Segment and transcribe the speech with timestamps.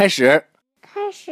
[0.00, 0.46] 开始。
[0.80, 1.30] 开始。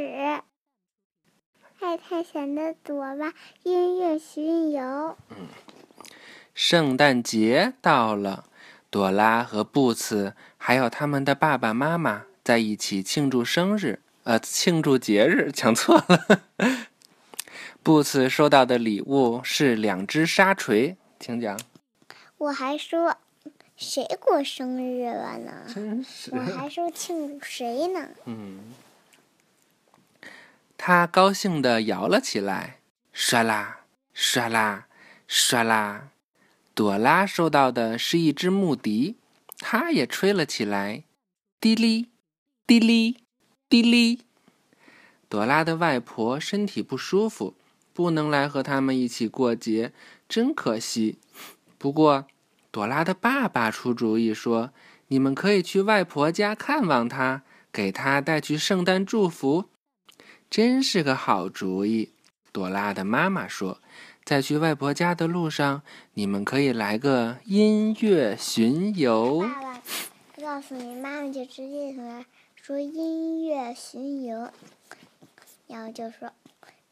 [1.81, 5.17] 爱探险的朵拉音乐巡游。
[5.31, 5.49] 嗯，
[6.53, 8.45] 圣诞节到了，
[8.91, 14.03] 朵拉和布茨还有他们的爸爸妈妈在一起庆祝生日。
[14.25, 16.43] 呃，庆祝节日，讲错了。
[17.83, 21.59] 布茨收到的礼物是两只沙锤，请讲。
[22.37, 23.17] 我还说
[23.79, 25.53] 谁过生日了呢？
[25.73, 26.35] 真是。
[26.35, 28.09] 我还说庆祝谁呢？
[28.25, 28.75] 嗯。
[30.77, 32.81] 他高兴的摇了起来，
[33.15, 33.83] 唰啦，
[34.15, 34.89] 唰啦，
[35.29, 36.09] 唰啦。
[36.75, 39.17] 朵拉收到的是一只木笛，
[39.59, 41.05] 她也吹了起来，
[41.61, 42.09] 滴哩，
[42.67, 43.19] 滴哩，
[43.69, 44.21] 滴哩。
[45.29, 47.55] 朵拉的外婆身体不舒服，
[47.93, 49.93] 不能来和他们一起过节，
[50.29, 51.19] 真可惜。
[51.77, 52.27] 不过，
[52.71, 54.73] 朵拉的爸爸出主意说
[55.09, 59.65] ：“你们可以去外婆家看望她，给她带去圣诞祝福。”
[60.51, 62.13] 真是个好主意，
[62.53, 63.81] 朵拉的妈妈说
[64.25, 65.83] ：“在去外婆家的路上，
[66.15, 69.83] 你们可以来个音乐巡游。”爸爸，
[70.41, 74.51] 告诉你，妈妈就直接从那说音乐巡游，
[75.67, 76.31] 然后就说：“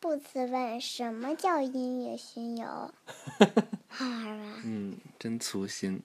[0.06, 2.64] 布茨问什么叫音乐巡游？
[3.90, 4.62] ”好玩吧？
[4.64, 6.00] 嗯，真粗心。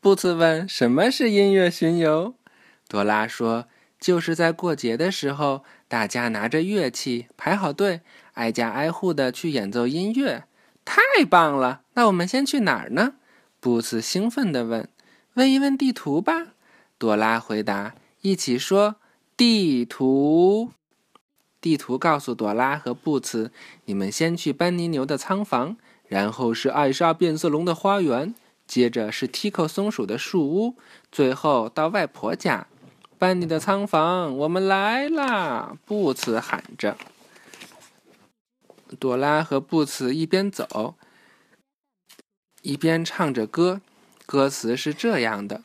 [0.00, 2.32] 布茨问什么是音乐巡游？
[2.88, 3.66] 朵拉说。
[4.00, 8.00] 就是在过节的时候，大家拿着乐器排好队，
[8.32, 10.44] 挨家挨户的去演奏音乐，
[10.86, 11.82] 太棒了！
[11.92, 13.16] 那我们先去哪儿呢？
[13.60, 14.88] 布茨兴奋地问。
[15.34, 16.54] 问一问地图吧，
[16.96, 17.94] 朵拉回答。
[18.22, 18.96] 一起说
[19.36, 20.70] 地图。
[21.60, 23.50] 地图告诉朵拉和布茨，
[23.86, 28.34] 你们先去班尼牛的仓房，然后是艾莎变色龙的花园，
[28.66, 30.76] 接着是 Tico 松鼠的树屋，
[31.10, 32.66] 最后到外婆家。
[33.18, 35.76] 班尼的仓房，我们来啦！
[35.84, 36.96] 布茨喊着。
[39.00, 40.94] 朵拉和布茨一边走，
[42.62, 43.80] 一边唱着歌。
[44.24, 45.62] 歌词是这样的：“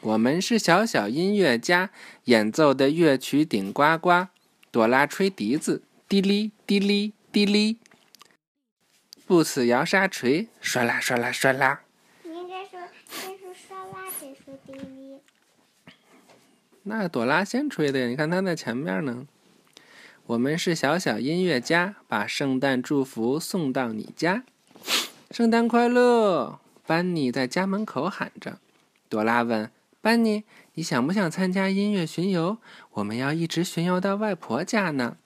[0.00, 1.90] 我们是小小音乐家，
[2.26, 4.28] 演奏的乐曲顶呱呱。
[4.72, 7.76] 朵拉吹笛子，滴哩滴哩滴哩。
[9.26, 11.82] 布斯摇沙锤，唰啦唰啦唰啦。”
[12.24, 15.20] 应该说先说刷啦，再说嘀哩
[16.84, 19.28] 那朵拉先吹的呀，你看她在前面呢。
[20.24, 24.44] 我们是小小音乐家，把圣诞祝福送到你家。
[25.30, 26.58] 圣诞快乐！
[26.86, 28.58] 班尼在家门口喊着。
[29.10, 30.44] 朵拉问班尼
[30.74, 32.58] ：“你想不想参加音乐巡游？
[32.92, 35.18] 我们要一直巡游到外婆家呢。”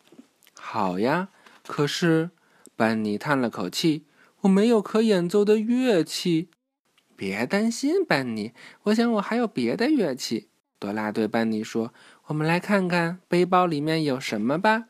[0.54, 1.28] 好呀，
[1.66, 2.30] 可是
[2.74, 4.04] 班尼叹了口气
[4.42, 6.48] ：“我没有可演奏的乐器。”
[7.16, 8.52] 别担心，班尼，
[8.84, 10.48] 我想我还有别的乐器。
[10.78, 11.94] 朵拉对班尼说
[12.26, 14.84] ：“我们来看看背包里面有什么吧。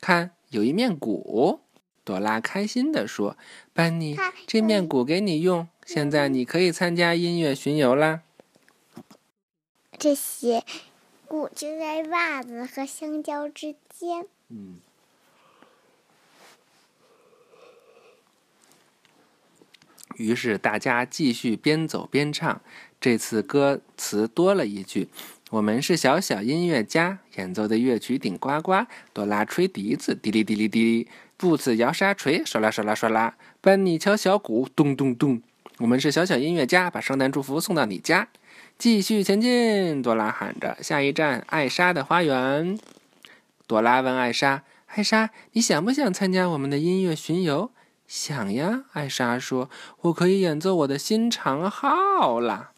[0.00, 1.60] 看，有一面鼓。”
[2.02, 3.36] 朵拉开心地说
[3.72, 4.16] ：“班尼，
[4.46, 5.68] 这面鼓给你用。
[5.84, 8.22] 现在你可以参加音乐巡游啦。”
[9.98, 10.62] 这些
[11.26, 14.26] 鼓就在袜子和香蕉之间。
[14.48, 14.76] 嗯。
[20.16, 22.60] 于是大家继续边走边唱。
[22.98, 25.08] 这次歌词多了一句
[25.50, 28.86] ：“我们是小小音乐家，演奏的乐曲顶呱呱。
[29.12, 35.42] 朵拉吹笛子，滴哩滴哩滴哩；布茨摇沙锤，唰啦唰啦唰啦；班尼敲小鼓，咚咚咚。
[35.78, 38.28] 我们是小小音乐家，把圣诞祝福送到你家。
[38.78, 40.76] 继续前进！”朵拉喊着。
[40.82, 42.78] 下一站，艾莎的花园。
[43.66, 44.62] 朵拉问艾莎
[44.94, 47.70] ：“艾莎，你想不想参加我们的音乐巡游？”
[48.06, 49.70] 想呀，艾莎说
[50.02, 52.72] ：“我可以演奏我的新长号啦。”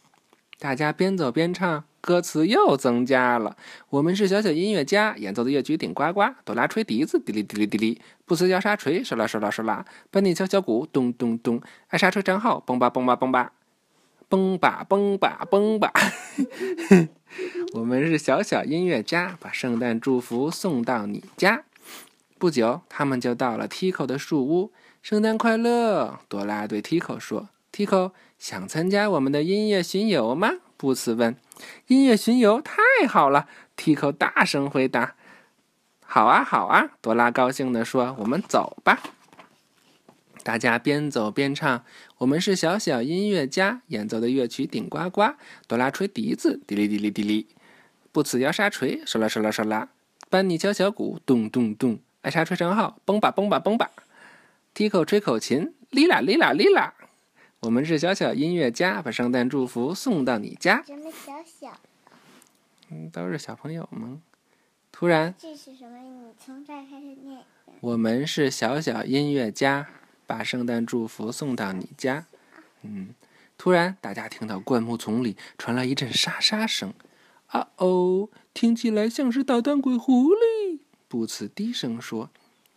[0.58, 3.56] 大家边走边唱，歌词又增加了。
[3.90, 6.22] 我们是小小音乐家，演奏的乐曲顶呱呱。
[6.44, 13.52] 朵拉吹笛子，嘀哩嘀哩嘀哩；布斯摇沙锤，唰啦唰啦唰啦；班尼敲小鼓，咚咚咚；艾莎吹长号，嘣吧嘣吧嘣吧，
[14.28, 15.92] 蹦吧蹦吧蹦吧。
[17.74, 21.64] 我们是小小音乐家，把圣诞祝福送到你家。
[22.38, 24.72] 不久，他们就到了 Tico 的树屋。
[25.02, 26.20] 圣诞快乐！
[26.28, 27.48] 朵拉对 Tico 说。
[27.72, 30.52] Tico 想参加我们的音乐巡游吗？
[30.76, 31.36] 布茨问。
[31.86, 35.14] 音乐巡游太好了！Tico 大声回答。
[36.04, 36.90] 好啊，好啊！
[37.00, 38.14] 朵拉高兴地说。
[38.18, 39.00] 我们走吧。
[40.42, 41.84] 大家边走边唱。
[42.18, 45.34] 我们是小小音乐家，演奏的乐曲顶呱呱。
[45.66, 47.46] 朵拉吹笛子，嘀哩嘀哩嘀哩；
[48.12, 49.88] 布茨摇沙锤，唰啦唰啦唰啦；
[50.28, 53.90] 班尼敲小鼓，咚咚咚；艾莎吹长号，嘣吧嘣吧嘣吧
[54.74, 56.94] ；Tico 吹口琴，哩啦哩啦哩啦。
[57.60, 60.82] 我们是小小音乐家，把圣诞祝福送到你家。
[60.86, 61.78] 什么小小？
[62.90, 64.20] 嗯，都是小朋友吗？
[64.92, 65.98] 突然，这是什么？
[65.98, 67.40] 你从这儿开始念。
[67.80, 69.86] 我们是小小音乐家，
[70.28, 72.26] 把圣诞祝福送到你家。
[72.82, 73.14] 嗯，
[73.56, 76.92] 突然，大家听到灌木丛里传来一阵沙沙声。
[77.46, 80.80] 啊哦，听起来像是捣蛋鬼狐狸。
[81.08, 82.28] 布茨低声说：“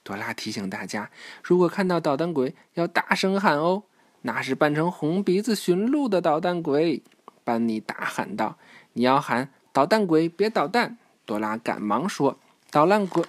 [0.01, 1.12] 朵拉提醒大家，
[1.44, 3.83] 如果看到捣蛋鬼，要大声喊哦，
[4.21, 7.03] 那是扮成红鼻子驯鹿的捣蛋鬼。”
[7.44, 8.57] 班尼大喊道
[8.94, 12.39] ：“你要喊捣蛋鬼，别捣蛋！”朵拉赶忙说
[12.71, 13.25] ：“捣蛋鬼，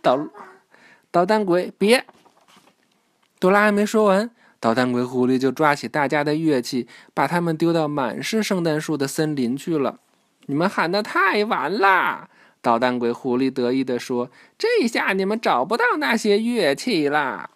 [0.00, 0.26] 捣
[1.10, 2.06] 捣蛋鬼，别！”
[3.38, 10.00] 朵拉还没说完，捣蛋鬼狐狸就抓起大家的乐器，把它们丢到满是圣诞树的森林去了。
[10.46, 12.28] 你们喊的太晚啦！
[12.62, 17.50] 捣蛋鬼狐狸得意地说：“这下你们找不到那些乐器啦！”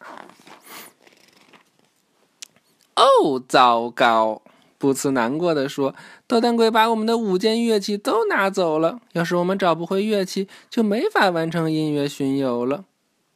[2.95, 4.43] 哦，糟糕！
[4.77, 5.95] 布茨难过的说
[6.27, 9.01] ：“捣蛋鬼把我们的五件乐器都拿走了。
[9.13, 12.85] 要是我们找不回乐器，就没法完成音乐巡游了。”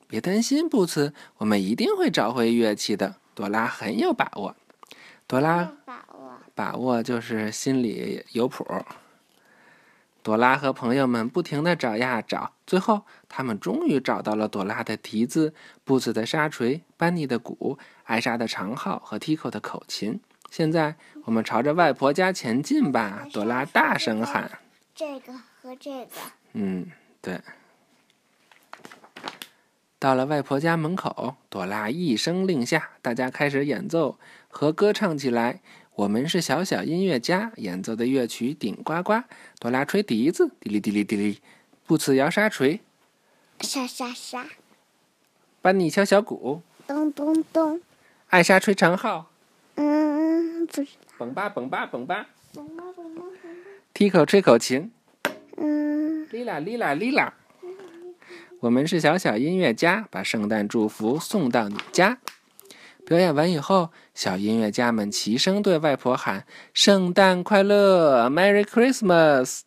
[0.06, 3.16] 别担心，布茨，我们一定会找回乐器的。
[3.34, 4.54] 朵拉很有把握。
[5.26, 8.64] 朵拉把握，把握就是心里有谱。
[10.22, 15.52] 朵拉和朋友们不停的找呀找，最后他们终于找到了朵拉的笛子、
[15.84, 20.20] 布茨的沙锤、班尼的鼓、艾莎的长号和 Tico 的口琴。
[20.50, 23.26] 现在我们朝着外婆家前进吧！
[23.32, 24.50] 朵拉大声喊。
[24.94, 26.10] 这个和这个。
[26.52, 26.86] 嗯，
[27.20, 27.40] 对。
[30.04, 34.18] 到了外婆家门口，朵拉一声令下，大家开始演奏
[34.48, 35.62] 和歌唱起来。
[35.94, 39.22] 我们是小小音乐家，演奏的乐曲顶呱呱。
[39.58, 41.38] 朵拉吹笛子，滴哩滴哩滴哩；
[41.86, 42.82] 布茨摇沙锤，
[43.60, 44.44] 沙沙沙；
[45.62, 47.80] 班尼敲小鼓，咚咚咚；
[48.28, 49.30] 艾莎吹长号，
[49.76, 50.88] 嗯，不是。
[51.16, 53.70] 蹦吧蹦吧蹦吧，蹦吧蹦吧蹦吧。
[53.94, 54.92] 提口吹口琴，
[55.56, 57.32] 嗯，哩啦哩啦哩啦。
[58.64, 62.16] 我们是小小音乐家，把圣诞祝福送到你家。
[63.05, 69.61] 表演完以后，小音乐家们齐声对外婆喊：“圣诞快乐，Merry Christmas！”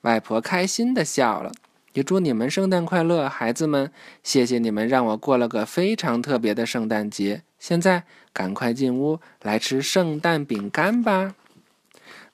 [0.00, 1.52] 外婆开心的笑了，
[1.92, 3.92] 也祝你们圣诞快乐，孩子们。
[4.22, 7.42] 谢谢你们让我过了个非常特别的圣诞节。
[7.58, 11.34] 现在赶快进屋来吃圣诞饼干吧。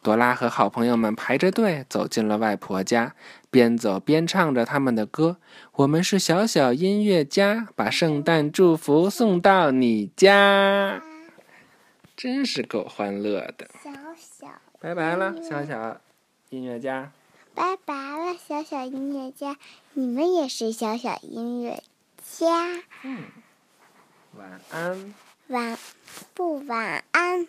[0.03, 3.15] 朵拉和好朋友们排着队走进了外婆家，
[3.51, 5.39] 边走边唱着他们的歌。
[5.73, 11.03] 我们是小小音乐家，把圣诞祝福送到你家，
[12.17, 13.69] 真是够欢乐的。
[13.83, 14.47] 小小，
[14.81, 16.01] 拜拜了，小小
[16.51, 17.13] 音乐家。
[17.55, 19.57] 拜拜了，小小音乐家。
[19.95, 21.83] 你们也是小小音乐
[22.23, 22.83] 家。
[23.03, 23.25] 嗯，
[24.37, 25.15] 晚安。
[25.49, 25.77] 晚
[26.35, 27.49] 不晚安。